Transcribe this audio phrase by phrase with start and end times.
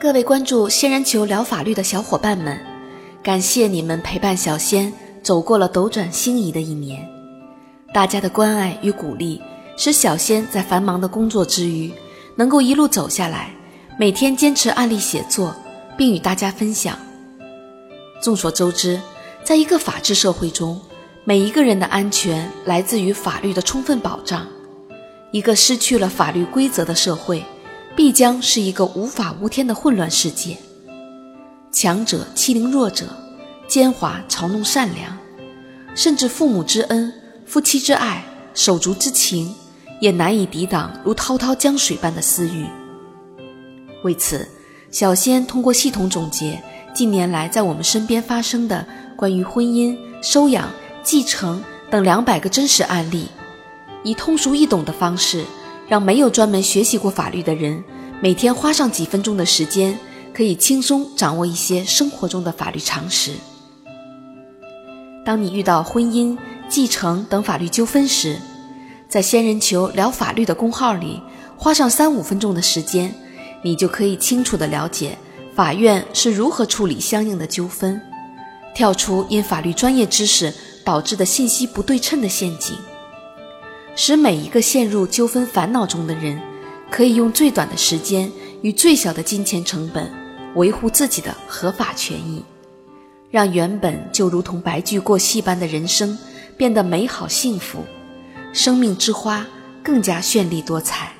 [0.00, 2.56] 各位关注仙人球聊法律的小伙伴们，
[3.20, 4.92] 感谢你们陪伴小仙
[5.24, 7.04] 走过了斗转星移的一年。
[7.92, 9.42] 大家的关爱与鼓励，
[9.76, 11.92] 使小仙在繁忙的工作之余，
[12.36, 13.50] 能够一路走下来，
[13.98, 15.52] 每天坚持案例写作，
[15.96, 16.96] 并与大家分享。
[18.22, 19.00] 众所周知，
[19.42, 20.80] 在一个法治社会中，
[21.24, 24.46] 每一个人的安全来自于法律的充分保障。
[25.32, 27.42] 一个失去了法律规则的社会。
[27.98, 30.56] 必将是一个无法无天的混乱世界。
[31.72, 33.08] 强者欺凌弱者，
[33.66, 35.18] 奸猾嘲弄善良，
[35.96, 37.12] 甚至父母之恩、
[37.44, 39.52] 夫妻之爱、手足之情，
[40.00, 42.68] 也难以抵挡如滔滔江水般的私欲。
[44.04, 44.46] 为此，
[44.92, 46.62] 小仙通过系统总结
[46.94, 48.86] 近年来在我们身边发生的
[49.16, 50.70] 关于婚姻、收养、
[51.02, 53.26] 继承等两百个真实案例，
[54.04, 55.44] 以通俗易懂的方式。
[55.88, 57.82] 让没有专门学习过法律的人，
[58.20, 59.98] 每天花上几分钟的时间，
[60.34, 63.32] 可以轻松掌握一些生活中的法律常识。
[65.24, 66.36] 当你遇到婚姻、
[66.68, 68.38] 继承等法律纠纷时，
[69.08, 71.22] 在“仙人球聊法律”的公号里，
[71.56, 73.14] 花上三五分钟的时间，
[73.62, 75.16] 你就可以清楚地了解
[75.54, 78.00] 法院是如何处理相应的纠纷，
[78.74, 80.52] 跳出因法律专业知识
[80.84, 82.76] 导致的信息不对称的陷阱。
[84.00, 86.40] 使每一个陷入纠纷烦恼中的人，
[86.88, 88.30] 可以用最短的时间
[88.62, 90.08] 与最小的金钱成本，
[90.54, 92.44] 维护自己的合法权益，
[93.28, 96.16] 让原本就如同白驹过隙般的人生
[96.56, 97.84] 变得美好幸福，
[98.52, 99.44] 生命之花
[99.82, 101.12] 更加绚丽多彩。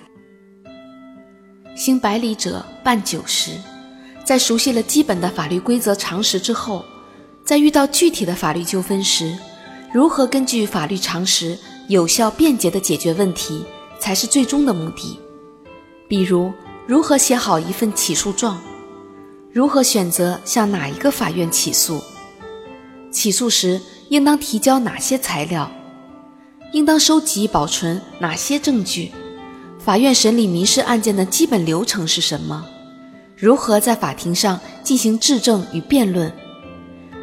[1.74, 3.50] 行百里者半九十，
[4.24, 6.84] 在熟悉了基本的法律规则常识之后，
[7.44, 9.36] 在遇到具体的法律纠纷时，
[9.92, 11.58] 如何根据法律常识？
[11.88, 13.64] 有效便捷地解决问题
[13.98, 15.18] 才是最终的目的。
[16.06, 16.52] 比如，
[16.86, 18.58] 如何写好一份起诉状？
[19.50, 22.02] 如何选择向哪一个法院起诉？
[23.10, 23.80] 起诉时
[24.10, 25.70] 应当提交哪些材料？
[26.72, 29.10] 应当收集保存哪些证据？
[29.78, 32.66] 法院审理民事案件的基本流程是什么？
[33.34, 36.30] 如何在法庭上进行质证与辩论？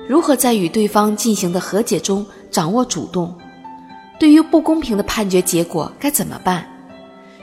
[0.10, 3.38] 如何在与对方进行的和解中掌握主动？
[4.20, 6.66] 对于不公平的判决结果该怎么办？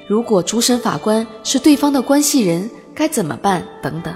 [0.09, 3.63] 如果主审法官是对方的关系人该怎么办？
[3.83, 4.15] 等等。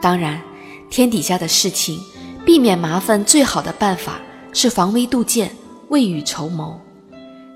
[0.00, 0.40] 当然，
[0.88, 2.00] 天底下的事情，
[2.44, 4.20] 避免麻烦最好的办法
[4.52, 5.54] 是防微杜渐、
[5.88, 6.80] 未雨绸缪。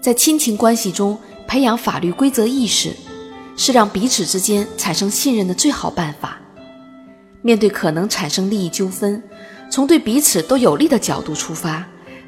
[0.00, 2.94] 在亲情关系中培养法律规则意识，
[3.56, 6.38] 是让彼此之间产生信任的最好办法。
[7.42, 9.22] 面对可能产生利益纠纷，
[9.70, 11.84] 从对彼此都有利的角度出发。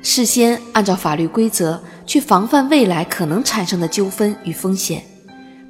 [0.09, 5.03] 事先按照法律规则去防范未来可能产生的纠纷与风险，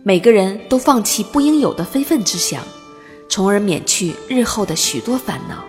[0.03, 2.63] 每个人都放弃不应有的非分之想，
[3.31, 5.65] 从而免去日后的许多烦恼。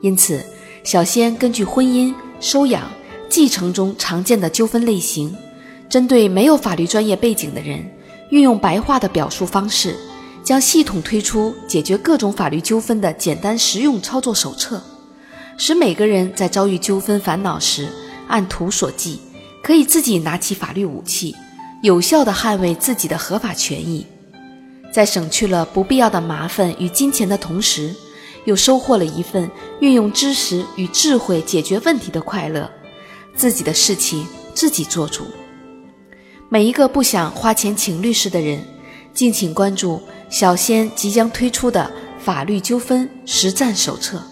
[0.00, 0.42] 因此，
[0.84, 2.90] 小仙根据婚姻、收养、
[3.28, 5.36] 继承中常见的纠纷类型，
[5.90, 7.84] 针对没有法律专业背景的人，
[8.30, 9.94] 运用白话的表述方式，
[10.42, 14.82] 将系统推出解决各种法律纠纷的简单实用操作手册。
[15.56, 17.88] 使每个人在遭遇纠纷烦恼时，
[18.26, 19.18] 按图索骥，
[19.62, 21.36] 可以自己拿起法律武器，
[21.82, 24.06] 有效地捍卫自己的合法权益，
[24.92, 27.94] 在省去了不必要的麻烦与金钱的同时，
[28.44, 29.48] 又收获了一份
[29.80, 32.70] 运用知识与智慧解决问题的快乐。
[33.34, 35.26] 自己的事情自己做主。
[36.48, 38.62] 每一个不想花钱请律师的人，
[39.14, 44.22] 敬请关注小仙即将推出的法律纠纷实战手册。